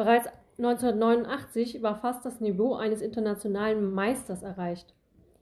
Bereits 0.00 0.28
1989 0.56 1.82
war 1.82 1.94
fast 1.94 2.24
das 2.24 2.40
Niveau 2.40 2.72
eines 2.72 3.02
internationalen 3.02 3.92
Meisters 3.92 4.42
erreicht. 4.42 4.94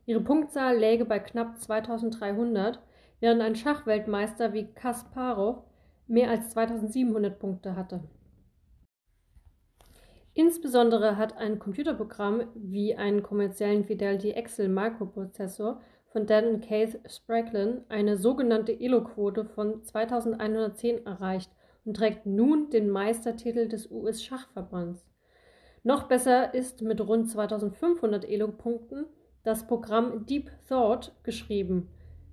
Ihre 0.04 0.20
Punktzahl 0.20 0.76
läge 0.76 1.04
bei 1.04 1.20
knapp 1.20 1.60
2300, 1.60 2.80
während 3.20 3.40
ein 3.40 3.54
Schachweltmeister 3.54 4.54
wie 4.54 4.66
Kasparov 4.66 5.62
mehr 6.08 6.28
als 6.28 6.50
2700 6.50 7.38
Punkte 7.38 7.76
hatte. 7.76 8.02
Insbesondere 10.34 11.16
hat 11.16 11.36
ein 11.36 11.60
Computerprogramm 11.60 12.48
wie 12.56 12.96
einen 12.96 13.22
kommerziellen 13.22 13.84
Fidelity 13.84 14.32
Excel 14.32 14.68
Microprozessor 14.68 15.80
von 16.08 16.26
Dan 16.26 16.60
Keith 16.62 16.98
Spraglin 17.08 17.82
eine 17.88 18.16
sogenannte 18.16 18.72
Elo-Quote 18.72 19.44
von 19.44 19.84
2110 19.84 21.06
erreicht 21.06 21.52
und 21.88 21.94
trägt 21.94 22.26
nun 22.26 22.68
den 22.68 22.90
Meistertitel 22.90 23.66
des 23.66 23.90
US-Schachverbands. 23.90 25.06
Noch 25.84 26.06
besser 26.06 26.52
ist 26.52 26.82
mit 26.82 27.00
rund 27.00 27.30
2500 27.30 28.26
Elo-Punkten 28.26 29.06
das 29.42 29.66
Programm 29.66 30.26
Deep 30.26 30.50
Thought 30.68 31.14
geschrieben, 31.22 31.88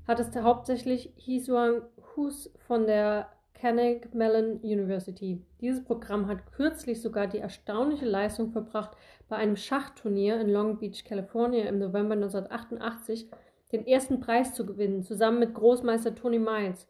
hat 0.06 0.20
es 0.20 0.36
hauptsächlich 0.36 1.14
Hisuang 1.16 1.84
Hus 2.18 2.52
von 2.68 2.86
der 2.86 3.30
Carnegie 3.54 4.10
Mellon 4.12 4.58
University. 4.58 5.42
Dieses 5.62 5.86
Programm 5.86 6.28
hat 6.28 6.52
kürzlich 6.52 7.02
sogar 7.02 7.28
die 7.28 7.40
erstaunliche 7.40 8.06
Leistung 8.06 8.52
verbracht, 8.52 8.92
bei 9.30 9.38
einem 9.38 9.56
Schachturnier 9.56 10.38
in 10.42 10.50
Long 10.50 10.80
Beach, 10.80 11.06
California 11.06 11.64
im 11.64 11.80
November 11.80 12.16
1988 12.16 13.30
den 13.72 13.88
ersten 13.88 14.20
Preis 14.20 14.54
zu 14.54 14.66
gewinnen, 14.66 15.04
zusammen 15.04 15.40
mit 15.40 15.54
Großmeister 15.54 16.14
Tony 16.14 16.40
Miles 16.40 16.90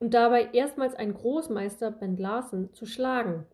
und 0.00 0.14
dabei 0.14 0.48
erstmals 0.52 0.94
einen 0.94 1.14
Großmeister 1.14 1.90
Ben 1.90 2.16
Larsen 2.16 2.72
zu 2.72 2.86
schlagen. 2.86 3.46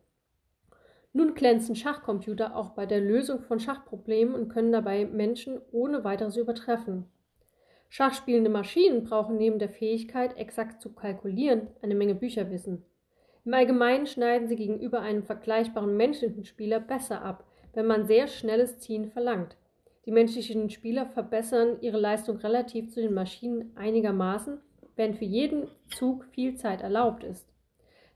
Nun 1.13 1.33
glänzen 1.33 1.75
Schachcomputer 1.75 2.55
auch 2.55 2.71
bei 2.71 2.85
der 2.85 2.99
Lösung 2.99 3.41
von 3.41 3.59
Schachproblemen 3.59 4.35
und 4.35 4.49
können 4.49 4.71
dabei 4.71 5.05
Menschen 5.05 5.61
ohne 5.71 6.03
weiteres 6.03 6.35
übertreffen. 6.35 7.05
Schachspielende 7.89 8.49
Maschinen 8.49 9.05
brauchen 9.05 9.37
neben 9.37 9.57
der 9.57 9.69
Fähigkeit, 9.69 10.35
exakt 10.37 10.81
zu 10.81 10.93
kalkulieren, 10.93 11.67
eine 11.81 11.95
Menge 11.95 12.15
Bücherwissen. 12.15 12.83
Im 13.45 13.53
Allgemeinen 13.53 14.07
schneiden 14.07 14.47
sie 14.47 14.55
gegenüber 14.55 15.01
einem 15.01 15.23
vergleichbaren 15.23 15.95
menschlichen 15.95 16.43
Spieler 16.43 16.79
besser 16.79 17.21
ab, 17.21 17.45
wenn 17.73 17.85
man 17.85 18.07
sehr 18.07 18.27
schnelles 18.27 18.79
Ziehen 18.79 19.07
verlangt. 19.07 19.55
Die 20.05 20.11
menschlichen 20.11 20.69
Spieler 20.69 21.05
verbessern 21.05 21.77
ihre 21.81 21.99
Leistung 21.99 22.37
relativ 22.37 22.91
zu 22.91 23.01
den 23.01 23.13
Maschinen 23.13 23.71
einigermaßen, 23.75 24.59
während 24.95 25.17
für 25.17 25.25
jeden 25.25 25.67
Zug 25.95 26.25
viel 26.25 26.55
Zeit 26.55 26.81
erlaubt 26.81 27.23
ist. 27.23 27.47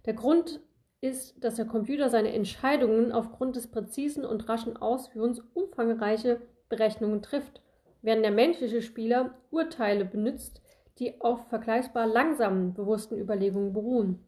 Der 0.05 0.13
Grund 0.13 0.61
ist, 1.01 1.43
dass 1.43 1.55
der 1.55 1.65
Computer 1.65 2.09
seine 2.09 2.33
Entscheidungen 2.33 3.11
aufgrund 3.11 3.55
des 3.55 3.67
präzisen 3.67 4.25
und 4.25 4.49
raschen 4.49 4.77
Ausführens 4.77 5.41
umfangreiche 5.53 6.41
Berechnungen 6.67 7.21
trifft 7.21 7.61
während 8.01 8.23
der 8.23 8.31
menschliche 8.31 8.81
Spieler 8.81 9.35
Urteile 9.51 10.05
benutzt, 10.05 10.61
die 10.99 11.21
auf 11.21 11.47
vergleichbar 11.47 12.07
langsamen 12.07 12.73
bewussten 12.73 13.17
Überlegungen 13.17 13.73
beruhen. 13.73 14.25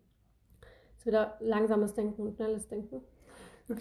Jetzt 0.94 1.06
wieder 1.06 1.38
langsames 1.40 1.94
Denken 1.94 2.22
und 2.22 2.36
schnelles 2.36 2.68
Denken. 2.68 3.02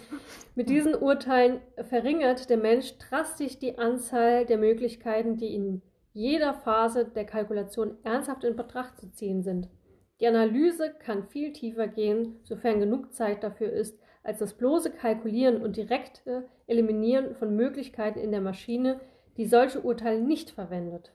Mit 0.54 0.68
diesen 0.68 0.94
Urteilen 0.94 1.60
verringert 1.88 2.50
der 2.50 2.56
Mensch 2.56 2.96
drastisch 2.98 3.58
die 3.58 3.78
Anzahl 3.78 4.46
der 4.46 4.58
Möglichkeiten, 4.58 5.36
die 5.36 5.54
in 5.54 5.82
jeder 6.12 6.54
Phase 6.54 7.04
der 7.04 7.24
Kalkulation 7.24 7.96
ernsthaft 8.02 8.44
in 8.44 8.56
Betracht 8.56 8.98
zu 8.98 9.10
ziehen 9.12 9.42
sind. 9.42 9.68
Die 10.20 10.26
Analyse 10.26 10.92
kann 10.98 11.28
viel 11.28 11.52
tiefer 11.52 11.88
gehen, 11.88 12.40
sofern 12.42 12.80
genug 12.80 13.14
Zeit 13.14 13.42
dafür 13.42 13.72
ist, 13.72 13.98
als 14.22 14.38
das 14.38 14.54
bloße 14.54 14.90
Kalkulieren 14.90 15.62
und 15.62 15.76
direkte 15.76 16.48
Eliminieren 16.66 17.34
von 17.36 17.56
Möglichkeiten 17.56 18.18
in 18.18 18.30
der 18.30 18.42
Maschine, 18.42 19.00
die 19.36 19.46
solche 19.46 19.80
Urteile 19.80 20.20
nicht 20.20 20.50
verwendet. 20.50 21.12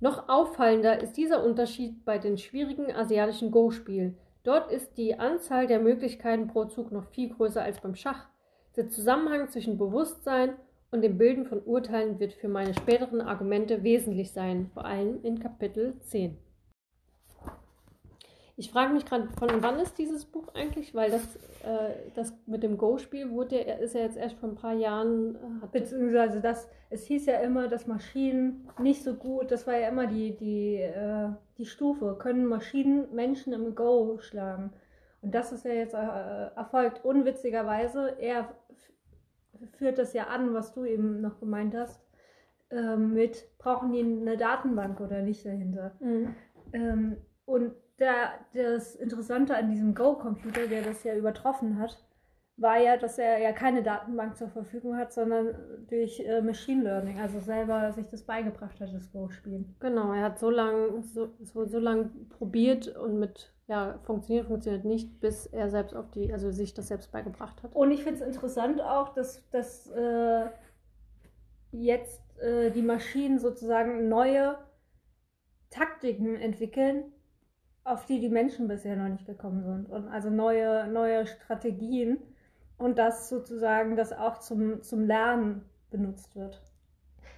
Noch 0.00 0.28
auffallender 0.28 1.00
ist 1.00 1.16
dieser 1.16 1.44
Unterschied 1.44 2.04
bei 2.04 2.18
den 2.18 2.36
schwierigen 2.36 2.90
asiatischen 2.90 3.52
Go-Spielen. 3.52 4.18
Dort 4.42 4.72
ist 4.72 4.98
die 4.98 5.16
Anzahl 5.16 5.68
der 5.68 5.78
Möglichkeiten 5.78 6.48
pro 6.48 6.64
Zug 6.64 6.90
noch 6.90 7.06
viel 7.06 7.28
größer 7.28 7.62
als 7.62 7.80
beim 7.80 7.94
Schach. 7.94 8.28
Der 8.74 8.88
Zusammenhang 8.88 9.48
zwischen 9.48 9.78
Bewusstsein 9.78 10.56
und 10.92 11.02
dem 11.02 11.18
Bilden 11.18 11.46
von 11.46 11.60
Urteilen 11.64 12.20
wird 12.20 12.34
für 12.34 12.48
meine 12.48 12.74
späteren 12.74 13.22
Argumente 13.22 13.82
wesentlich 13.82 14.30
sein, 14.30 14.70
vor 14.74 14.84
allem 14.84 15.18
in 15.24 15.40
Kapitel 15.40 15.98
10. 16.00 16.36
Ich 18.58 18.70
frage 18.70 18.92
mich 18.92 19.06
gerade, 19.06 19.28
von 19.38 19.62
wann 19.62 19.80
ist 19.80 19.96
dieses 19.96 20.26
Buch 20.26 20.48
eigentlich? 20.54 20.94
Weil 20.94 21.10
das, 21.10 21.22
äh, 21.64 22.10
das 22.14 22.34
mit 22.46 22.62
dem 22.62 22.76
Go-Spiel 22.76 23.30
wurde, 23.30 23.58
ist 23.58 23.94
ja 23.94 24.02
jetzt 24.02 24.18
erst 24.18 24.36
vor 24.36 24.50
ein 24.50 24.54
paar 24.54 24.74
Jahren. 24.74 25.34
Äh, 25.34 25.66
Beziehungsweise 25.72 26.42
das, 26.42 26.68
es 26.90 27.06
hieß 27.06 27.24
ja 27.26 27.40
immer, 27.40 27.68
dass 27.68 27.86
Maschinen 27.86 28.68
nicht 28.78 29.02
so 29.02 29.14
gut, 29.14 29.50
das 29.50 29.66
war 29.66 29.78
ja 29.78 29.88
immer 29.88 30.06
die, 30.06 30.36
die, 30.36 30.76
äh, 30.76 31.30
die 31.56 31.64
Stufe, 31.64 32.16
können 32.18 32.44
Maschinen 32.44 33.12
Menschen 33.14 33.54
im 33.54 33.74
Go 33.74 34.18
schlagen. 34.20 34.70
Und 35.22 35.34
das 35.34 35.52
ist 35.52 35.64
ja 35.64 35.72
jetzt 35.72 35.94
äh, 35.94 36.56
erfolgt. 36.56 37.04
Unwitzigerweise, 37.04 38.16
er 38.18 38.48
führt 39.78 39.98
das 39.98 40.12
ja 40.12 40.28
an, 40.28 40.54
was 40.54 40.72
du 40.72 40.84
eben 40.84 41.20
noch 41.20 41.38
gemeint 41.40 41.74
hast, 41.74 42.00
ähm, 42.70 43.14
mit 43.14 43.46
brauchen 43.58 43.92
die 43.92 44.00
eine 44.00 44.36
Datenbank 44.36 45.00
oder 45.00 45.22
nicht 45.22 45.44
dahinter. 45.44 45.92
Mhm. 46.00 46.34
Ähm, 46.72 47.16
und 47.44 47.72
der, 47.98 48.30
das 48.54 48.94
Interessante 48.96 49.56
an 49.56 49.68
diesem 49.68 49.94
Go-Computer, 49.94 50.66
der 50.66 50.82
das 50.82 51.04
ja 51.04 51.14
übertroffen 51.14 51.78
hat, 51.78 52.02
war 52.56 52.78
ja, 52.78 52.96
dass 52.96 53.18
er 53.18 53.38
ja 53.38 53.52
keine 53.52 53.82
Datenbank 53.82 54.36
zur 54.36 54.48
Verfügung 54.48 54.96
hat, 54.96 55.12
sondern 55.12 55.54
durch 55.88 56.20
äh, 56.20 56.42
Machine 56.42 56.84
Learning, 56.84 57.18
also 57.18 57.40
selber 57.40 57.92
sich 57.92 58.06
das 58.08 58.22
beigebracht 58.22 58.78
hat, 58.80 58.92
das 58.92 59.10
Go-Spielen. 59.10 59.74
Genau, 59.80 60.12
er 60.12 60.24
hat 60.24 60.38
so 60.38 60.50
lange 60.50 61.02
so, 61.02 61.30
so, 61.40 61.64
so 61.64 61.78
lang 61.78 62.28
probiert 62.28 62.88
und 62.88 63.18
mit 63.18 63.52
ja, 63.68 63.98
funktioniert, 64.02 64.46
funktioniert 64.46 64.84
nicht, 64.84 65.20
bis 65.20 65.46
er 65.46 65.70
selbst 65.70 65.94
auf 65.94 66.10
die, 66.10 66.32
also 66.32 66.50
sich 66.50 66.74
das 66.74 66.88
selbst 66.88 67.10
beigebracht 67.10 67.62
hat. 67.62 67.74
Und 67.74 67.90
ich 67.90 68.02
finde 68.02 68.20
es 68.20 68.26
interessant 68.26 68.82
auch, 68.82 69.14
dass, 69.14 69.48
dass 69.50 69.88
äh, 69.90 70.46
jetzt 71.70 72.22
äh, 72.38 72.70
die 72.70 72.82
Maschinen 72.82 73.38
sozusagen 73.38 74.08
neue 74.08 74.58
Taktiken 75.70 76.36
entwickeln, 76.36 77.04
auf 77.84 78.04
die 78.04 78.20
die 78.20 78.28
Menschen 78.28 78.68
bisher 78.68 78.96
noch 78.96 79.08
nicht 79.08 79.26
gekommen 79.26 79.62
sind. 79.62 79.88
Und 79.88 80.06
also 80.08 80.28
neue, 80.28 80.86
neue 80.88 81.26
Strategien 81.26 82.18
und 82.82 82.98
das 82.98 83.28
sozusagen, 83.28 83.96
das 83.96 84.12
auch 84.12 84.38
zum, 84.38 84.82
zum 84.82 85.04
Lernen 85.04 85.64
benutzt 85.90 86.34
wird. 86.36 86.60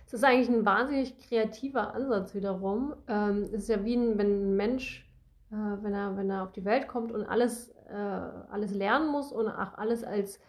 Das 0.05 0.15
ist 0.15 0.25
eigentlich 0.25 0.49
ein 0.49 0.65
wahnsinnig 0.65 1.19
kreativer 1.19 1.95
Ansatz 1.95 2.35
wiederum. 2.35 2.95
Ähm, 3.09 3.43
es 3.43 3.53
ist 3.53 3.69
ja 3.69 3.85
wie 3.85 3.97
ein, 3.97 4.19
wenn 4.19 4.51
ein 4.51 4.57
Mensch, 4.57 5.11
äh, 5.51 5.55
wenn, 5.55 5.95
er, 5.95 6.17
wenn 6.17 6.31
er 6.31 6.43
auf 6.43 6.53
die 6.53 6.65
Welt 6.65 6.89
kommt 6.89 7.13
und 7.13 7.25
alles, 7.25 7.71
äh, 7.89 7.95
alles 7.95 8.75
lernen 8.75 9.09
muss 9.11 9.33
und 9.33 9.49
auch 9.49 9.77
alles 9.77 10.05
als 10.05 10.41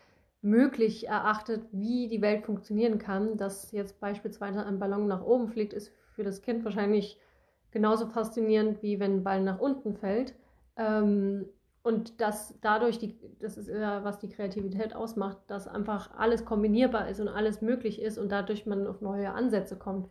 möglich 0.41 1.07
erachtet, 1.07 1.65
wie 1.71 2.07
die 2.07 2.21
Welt 2.21 2.45
funktionieren 2.45 2.99
kann, 2.99 3.37
dass 3.37 3.71
jetzt 3.71 3.99
beispielsweise 3.99 4.65
ein 4.65 4.77
Ballon 4.79 5.07
nach 5.07 5.23
oben 5.23 5.47
fliegt, 5.47 5.73
ist 5.73 5.91
für 6.13 6.23
das 6.23 6.41
Kind 6.41 6.63
wahrscheinlich 6.63 7.19
genauso 7.71 8.05
faszinierend, 8.07 8.83
wie 8.83 8.99
wenn 8.99 9.17
ein 9.17 9.23
Ball 9.23 9.41
nach 9.41 9.59
unten 9.59 9.95
fällt. 9.95 10.35
Ähm, 10.77 11.47
und 11.85 12.19
dass 12.19 12.55
dadurch, 12.61 12.97
die, 12.97 13.15
das 13.39 13.59
ist 13.59 13.69
ja, 13.69 14.03
was 14.03 14.17
die 14.17 14.27
Kreativität 14.27 14.95
ausmacht, 14.95 15.37
dass 15.45 15.67
einfach 15.67 16.09
alles 16.17 16.43
kombinierbar 16.43 17.09
ist 17.09 17.19
und 17.19 17.27
alles 17.27 17.61
möglich 17.61 18.01
ist 18.01 18.17
und 18.17 18.31
dadurch 18.31 18.65
man 18.65 18.87
auf 18.87 19.01
neue 19.01 19.31
Ansätze 19.31 19.75
kommt. 19.75 20.09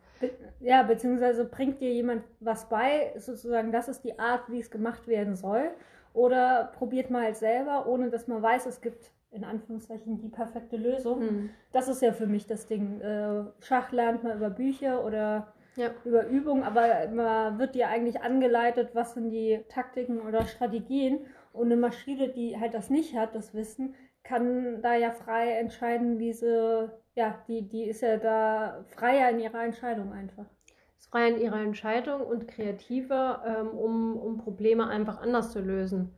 Ja, 0.61 0.83
beziehungsweise 0.83 1.43
bringt 1.43 1.81
dir 1.81 1.91
jemand 1.91 2.23
was 2.39 2.69
bei, 2.69 3.13
sozusagen, 3.17 3.73
das 3.73 3.89
ist 3.89 4.05
die 4.05 4.17
Art, 4.17 4.49
wie 4.49 4.61
es 4.61 4.71
gemacht 4.71 5.05
werden 5.05 5.35
soll. 5.35 5.69
Oder 6.13 6.71
probiert 6.77 7.09
mal 7.09 7.23
halt 7.23 7.35
selber, 7.35 7.85
ohne 7.87 8.09
dass 8.09 8.29
man 8.29 8.41
weiß, 8.41 8.67
es 8.67 8.79
gibt 8.79 9.11
in 9.31 9.43
Anführungszeichen 9.43 10.17
die 10.17 10.29
perfekte 10.29 10.77
Lösung. 10.77 11.19
Mhm. 11.19 11.49
Das 11.73 11.89
ist 11.89 12.01
ja 12.01 12.13
für 12.13 12.25
mich 12.25 12.47
das 12.47 12.67
Ding. 12.67 13.01
Äh, 13.01 13.43
Schach 13.59 13.91
lernt 13.91 14.23
man 14.23 14.37
über 14.37 14.49
Bücher 14.49 15.03
oder 15.03 15.53
ja. 15.75 15.89
über 16.05 16.25
Übung, 16.27 16.63
aber 16.63 17.09
man 17.13 17.59
wird 17.59 17.75
dir 17.75 17.89
eigentlich 17.89 18.21
angeleitet, 18.21 18.91
was 18.93 19.13
sind 19.13 19.29
die 19.31 19.59
Taktiken 19.67 20.21
oder 20.21 20.45
Strategien. 20.45 21.25
Und 21.55 21.67
eine 21.67 21.77
Maschine, 21.77 22.29
die 22.29 22.59
halt 22.59 22.73
das 22.73 22.89
nicht 22.89 23.15
hat, 23.15 23.35
das 23.35 23.53
Wissen, 23.53 23.95
kann 24.23 24.81
da 24.81 24.95
ja 24.95 25.11
frei 25.11 25.51
entscheiden, 25.53 26.19
wie 26.19 26.33
sie, 26.33 26.89
ja, 27.15 27.35
die, 27.47 27.67
die 27.67 27.83
ist 27.83 28.01
ja 28.01 28.17
da 28.17 28.83
freier 28.87 29.29
in 29.29 29.39
ihrer 29.39 29.63
Entscheidung 29.63 30.11
einfach. 30.11 30.45
Ist 30.97 31.11
freier 31.11 31.35
in 31.35 31.41
ihrer 31.41 31.61
Entscheidung 31.61 32.21
und 32.21 32.47
kreativer, 32.47 33.43
ähm, 33.45 33.69
um, 33.69 34.17
um 34.17 34.37
Probleme 34.37 34.87
einfach 34.87 35.21
anders 35.21 35.51
zu 35.51 35.61
lösen. 35.61 36.11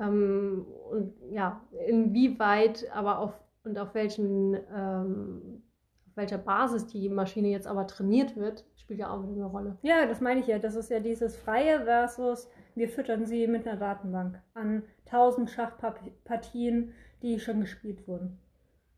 Ähm, 0.00 0.66
und 0.90 1.14
ja, 1.30 1.60
inwieweit 1.86 2.90
aber 2.94 3.18
auf 3.18 3.38
und 3.64 3.78
auf 3.78 3.94
welchen 3.94 4.54
ähm, 4.74 5.62
auf 6.08 6.16
welcher 6.16 6.38
Basis 6.38 6.86
die 6.86 7.08
Maschine 7.08 7.48
jetzt 7.48 7.66
aber 7.66 7.86
trainiert 7.86 8.36
wird, 8.36 8.64
spielt 8.76 8.98
ja 8.98 9.10
auch 9.10 9.22
eine 9.22 9.44
Rolle. 9.44 9.78
Ja, 9.82 10.06
das 10.06 10.20
meine 10.20 10.40
ich 10.40 10.46
ja. 10.46 10.58
Das 10.58 10.74
ist 10.74 10.90
ja 10.90 11.00
dieses 11.00 11.36
Freie 11.36 11.84
versus 11.84 12.50
wir 12.74 12.88
füttern 12.88 13.26
sie 13.26 13.46
mit 13.46 13.66
einer 13.66 13.78
Datenbank 13.78 14.40
an 14.54 14.82
1000 15.06 15.50
Schachpartien, 15.50 16.92
die 17.22 17.38
schon 17.38 17.60
gespielt 17.60 18.06
wurden. 18.08 18.38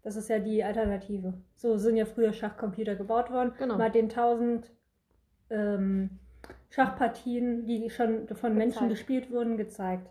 Das 0.02 0.16
ist 0.16 0.28
ja 0.28 0.38
die 0.38 0.62
Alternative. 0.62 1.34
So 1.56 1.78
sind 1.78 1.96
ja 1.96 2.04
früher 2.04 2.32
Schachcomputer 2.32 2.94
gebaut 2.94 3.30
worden. 3.30 3.52
Genau. 3.58 3.78
Mal 3.78 3.90
den 3.90 4.10
1000 4.10 4.70
ähm, 5.50 6.18
Schachpartien, 6.70 7.66
die 7.66 7.88
schon 7.90 8.28
von 8.28 8.54
Menschen 8.54 8.88
Gezeigt. 8.88 8.90
gespielt 8.90 9.30
wurden, 9.30 9.56
gezeigt. 9.56 10.10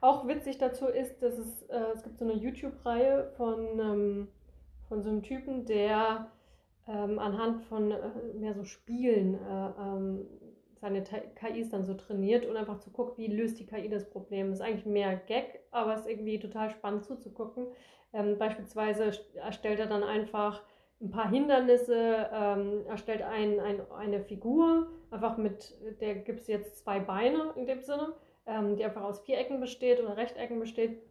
Auch 0.00 0.26
witzig 0.28 0.58
dazu 0.58 0.86
ist, 0.86 1.22
dass 1.22 1.38
es, 1.38 1.62
äh, 1.64 1.78
es 1.94 2.02
gibt 2.02 2.18
so 2.18 2.24
eine 2.24 2.34
YouTube-Reihe 2.34 3.30
von, 3.36 3.78
ähm, 3.80 4.28
von 4.88 5.02
so 5.02 5.08
einem 5.08 5.22
Typen, 5.22 5.64
der 5.64 6.30
ähm, 6.86 7.18
anhand 7.18 7.64
von 7.64 7.90
äh, 7.90 7.98
mehr 8.34 8.54
so 8.54 8.64
Spielen 8.64 9.34
äh, 9.34 9.70
ähm, 9.80 10.26
seine 10.80 11.02
KIs 11.02 11.70
dann 11.70 11.84
so 11.84 11.94
trainiert 11.94 12.46
und 12.46 12.56
einfach 12.56 12.78
zu 12.78 12.90
gucken, 12.90 13.14
wie 13.18 13.28
löst 13.34 13.58
die 13.58 13.66
KI 13.66 13.88
das 13.88 14.08
Problem. 14.10 14.52
ist 14.52 14.60
eigentlich 14.60 14.86
mehr 14.86 15.16
Gag, 15.16 15.60
aber 15.70 15.94
es 15.94 16.00
ist 16.02 16.08
irgendwie 16.08 16.38
total 16.38 16.70
spannend 16.70 17.04
zuzugucken. 17.04 17.66
Ähm, 18.12 18.38
beispielsweise 18.38 19.04
st- 19.10 19.36
erstellt 19.36 19.78
er 19.80 19.86
dann 19.86 20.02
einfach 20.02 20.62
ein 21.00 21.10
paar 21.10 21.28
Hindernisse, 21.30 22.30
ähm, 22.32 22.86
erstellt 22.88 23.22
ein, 23.22 23.60
ein, 23.60 23.80
eine 23.92 24.20
Figur, 24.20 24.88
einfach 25.10 25.36
mit, 25.36 25.74
der 26.00 26.14
gibt 26.16 26.40
es 26.40 26.46
jetzt 26.46 26.78
zwei 26.78 27.00
Beine 27.00 27.52
in 27.56 27.66
dem 27.66 27.82
Sinne, 27.82 28.14
ähm, 28.46 28.76
die 28.76 28.84
einfach 28.84 29.02
aus 29.02 29.20
Vierecken 29.20 29.60
besteht 29.60 30.00
oder 30.00 30.16
Rechtecken 30.16 30.58
besteht 30.58 31.02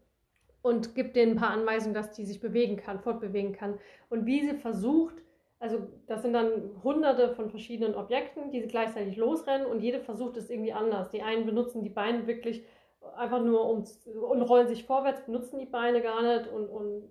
und 0.62 0.96
gibt 0.96 1.16
denen 1.16 1.34
ein 1.34 1.38
paar 1.38 1.52
Anweisungen, 1.52 1.94
dass 1.94 2.12
die 2.12 2.26
sich 2.26 2.40
bewegen 2.40 2.78
kann, 2.78 3.00
fortbewegen 3.00 3.54
kann. 3.54 3.80
Und 4.10 4.26
wie 4.26 4.42
sie 4.48 4.56
versucht, 4.56 5.16
also 5.60 5.88
das 6.08 6.22
sind 6.22 6.34
dann 6.34 6.82
hunderte 6.84 7.34
von 7.36 7.50
verschiedenen 7.50 7.96
Objekten, 7.96 8.52
die 8.52 8.62
sie 8.62 8.68
gleichzeitig 8.68 9.16
losrennen 9.18 9.66
und 9.68 9.80
jede 9.82 10.00
versucht 10.02 10.38
es 10.38 10.50
irgendwie 10.50 10.74
anders. 10.74 11.10
Die 11.10 11.22
einen 11.22 11.46
benutzen 11.46 11.84
die 11.84 11.90
Beine 11.90 12.28
wirklich 12.28 12.64
einfach 13.16 13.42
nur 13.44 13.70
um 13.70 13.84
und 14.30 14.42
rollen 14.42 14.68
sich 14.68 14.84
vorwärts, 14.86 15.26
benutzen 15.26 15.60
die 15.60 15.66
Beine 15.66 16.02
gar 16.02 16.22
nicht 16.22 16.48
und, 16.52 16.68
und 16.68 17.10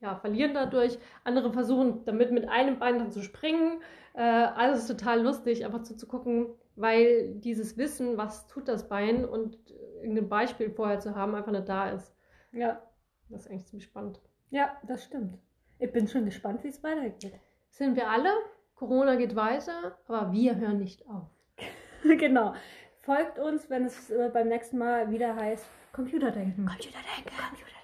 ja, 0.00 0.16
verlieren 0.16 0.54
dadurch. 0.54 0.98
Andere 1.24 1.52
versuchen 1.52 2.04
damit 2.04 2.30
mit 2.30 2.48
einem 2.48 2.78
Bein 2.78 2.98
dann 2.98 3.10
zu 3.10 3.22
springen. 3.22 3.80
Äh, 4.14 4.22
alles 4.22 4.80
ist 4.80 4.88
total 4.88 5.22
lustig, 5.22 5.64
einfach 5.64 5.82
zuzugucken, 5.82 6.48
weil 6.76 7.34
dieses 7.36 7.76
Wissen, 7.76 8.16
was 8.16 8.46
tut 8.46 8.68
das 8.68 8.88
Bein 8.88 9.24
und 9.24 9.58
irgendein 10.02 10.28
Beispiel 10.28 10.70
vorher 10.70 11.00
zu 11.00 11.14
haben, 11.16 11.34
einfach 11.34 11.52
nicht 11.52 11.68
da 11.68 11.90
ist. 11.90 12.14
Ja, 12.52 12.82
Das 13.30 13.42
ist 13.42 13.50
eigentlich 13.50 13.66
ziemlich 13.66 13.84
spannend. 13.86 14.20
ja, 14.50 14.76
das 14.86 15.04
stimmt. 15.04 15.38
Ich 15.78 15.92
bin 15.92 16.06
schon 16.08 16.24
gespannt, 16.24 16.62
wie 16.64 16.68
es 16.68 16.82
weitergeht. 16.82 17.40
Sind 17.78 17.94
wir 17.94 18.10
alle? 18.10 18.32
Corona 18.74 19.14
geht 19.14 19.36
weiter, 19.36 19.96
aber 20.08 20.32
wir 20.32 20.56
hören 20.56 20.78
nicht 20.78 21.06
auf. 21.08 21.28
genau. 22.02 22.54
Folgt 23.02 23.38
uns, 23.38 23.70
wenn 23.70 23.84
es 23.84 24.10
äh, 24.10 24.30
beim 24.32 24.48
nächsten 24.48 24.78
Mal 24.78 25.12
wieder 25.12 25.36
heißt 25.36 25.64
Computerdenken. 25.92 26.66
Computerdenken. 26.66 27.32
Computerdenken. 27.36 27.77